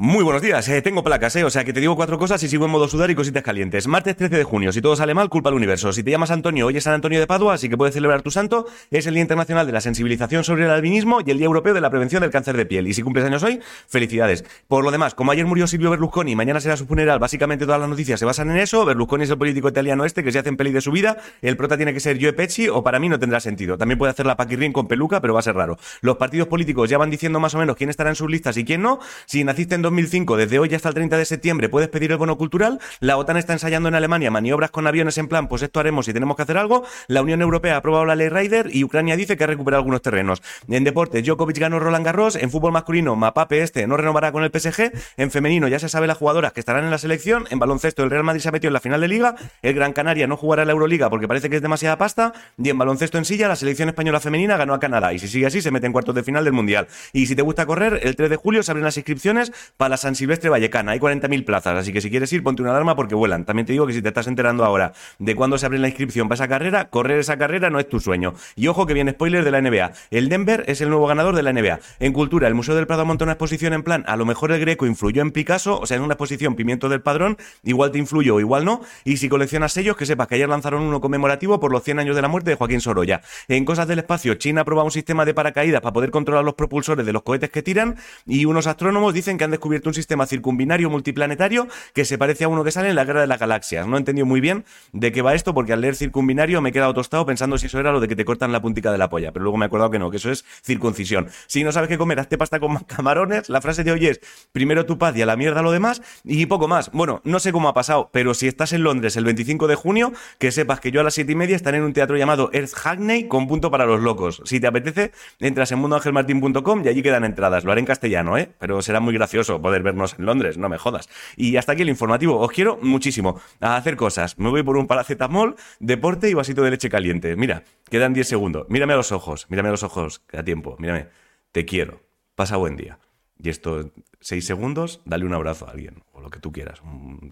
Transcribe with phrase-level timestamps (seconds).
[0.00, 2.48] Muy buenos días, eh, tengo placas, eh, o sea que te digo cuatro cosas y
[2.48, 3.88] sigo en modo sudar y cositas calientes.
[3.88, 5.92] Martes 13 de junio, si todo sale mal, culpa al universo.
[5.92, 8.30] Si te llamas Antonio, hoy es San Antonio de Padua, así que puedes celebrar tu
[8.30, 8.66] santo.
[8.92, 11.80] Es el Día Internacional de la Sensibilización sobre el Albinismo y el Día Europeo de
[11.80, 12.86] la Prevención del Cáncer de Piel.
[12.86, 13.58] Y si cumples años hoy,
[13.88, 14.44] felicidades.
[14.68, 17.80] Por lo demás, como ayer murió Silvio Berlusconi y mañana será su funeral, básicamente todas
[17.80, 18.84] las noticias se basan en eso.
[18.84, 21.16] Berlusconi es el político italiano este que se hace en peli de su vida.
[21.42, 23.76] El prota tiene que ser Joe Pesci o para mí no tendrá sentido.
[23.76, 25.76] También puede hacer la Paquirrin con peluca, pero va a ser raro.
[26.02, 28.64] Los partidos políticos ya van diciendo más o menos quién estará en sus listas y
[28.64, 29.00] quién no.
[29.26, 32.36] Si naciste en 2005, desde hoy hasta el 30 de septiembre puedes pedir el bono
[32.36, 32.78] cultural.
[33.00, 36.12] La OTAN está ensayando en Alemania maniobras con aviones en plan, pues esto haremos si
[36.12, 36.84] tenemos que hacer algo.
[37.06, 40.02] La Unión Europea ha aprobado la ley Ryder y Ucrania dice que ha recuperado algunos
[40.02, 40.42] terrenos.
[40.68, 42.36] En deportes, Djokovic ganó Roland Garros.
[42.36, 44.92] En fútbol masculino, Mapape este no renovará con el PSG.
[45.16, 47.46] En femenino ya se sabe las jugadoras que estarán en la selección.
[47.50, 49.36] En baloncesto, el Real Madrid se ha metido en la final de liga.
[49.62, 52.34] El Gran Canaria no jugará la Euroliga porque parece que es demasiada pasta.
[52.58, 55.14] Y en baloncesto en silla, la selección española femenina ganó a Canadá.
[55.14, 56.88] Y si sigue así, se mete en cuartos de final del Mundial.
[57.12, 59.96] Y si te gusta correr, el 3 de julio se abren las inscripciones para la
[59.96, 60.92] San Silvestre Vallecana.
[60.92, 63.44] Hay 40.000 plazas, así que si quieres ir, ponte una alarma porque vuelan.
[63.46, 66.28] También te digo que si te estás enterando ahora de cuándo se abre la inscripción
[66.28, 68.34] para esa carrera, correr esa carrera no es tu sueño.
[68.56, 69.92] Y ojo que viene spoiler de la NBA.
[70.10, 71.78] El Denver es el nuevo ganador de la NBA.
[72.00, 74.60] En cultura, el Museo del Prado monta una exposición en plan, a lo mejor el
[74.60, 78.34] Greco influyó en Picasso, o sea, en una exposición Pimiento del Padrón, igual te influyó
[78.34, 78.80] o igual no.
[79.04, 82.16] Y si coleccionas sellos, que sepas que ayer lanzaron uno conmemorativo por los 100 años
[82.16, 83.20] de la muerte de Joaquín Sorolla.
[83.46, 87.06] En cosas del espacio, China probado un sistema de paracaídas para poder controlar los propulsores
[87.06, 87.94] de los cohetes que tiran
[88.26, 92.48] y unos astrónomos dicen que han descubierto un sistema circumbinario multiplanetario que se parece a
[92.48, 93.86] uno que sale en la Guerra de las Galaxias.
[93.86, 96.72] No he entendido muy bien de qué va esto, porque al leer circumbinario me he
[96.72, 99.08] quedado tostado pensando si eso era lo de que te cortan la puntica de la
[99.08, 101.28] polla, pero luego me he acordado que no, que eso es circuncisión.
[101.46, 103.48] Si no sabes qué comer, hazte pasta con camarones.
[103.48, 104.20] La frase de hoy es,
[104.52, 106.90] primero tu paz y a la mierda lo demás, y poco más.
[106.92, 110.12] Bueno, no sé cómo ha pasado, pero si estás en Londres el 25 de junio,
[110.38, 112.74] que sepas que yo a las 7 y media estaré en un teatro llamado Earth
[112.74, 114.42] Hackney con punto para los locos.
[114.44, 117.64] Si te apetece, entras en mundoangelmartin.com y allí quedan entradas.
[117.64, 118.50] Lo haré en castellano, ¿eh?
[118.58, 121.08] Pero será muy gracioso poder vernos en Londres, no me jodas.
[121.36, 122.38] Y hasta aquí el informativo.
[122.38, 124.38] Os quiero muchísimo a hacer cosas.
[124.38, 127.34] Me voy por un paracetamol, deporte y vasito de leche caliente.
[127.36, 128.66] Mira, quedan 10 segundos.
[128.68, 130.76] Mírame a los ojos, mírame a los ojos, queda tiempo.
[130.78, 131.08] Mírame,
[131.52, 132.02] te quiero.
[132.34, 132.98] Pasa buen día.
[133.38, 136.82] Y esto, 6 segundos, dale un abrazo a alguien, o lo que tú quieras,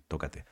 [0.08, 0.44] tócate.